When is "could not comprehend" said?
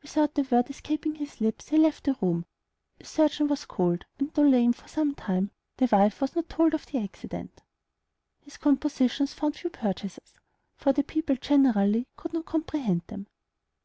12.16-13.02